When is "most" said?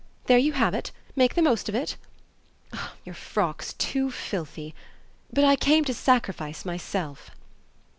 1.43-1.69